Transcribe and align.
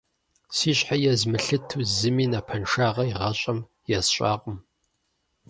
Си 0.55 0.71
щхьэ 0.77 0.95
езмылъыту 1.11 1.87
зыми 1.97 2.25
напэншагъэ 2.31 3.03
игъащӀэм 3.09 3.59
есщӀакъым. 3.97 4.57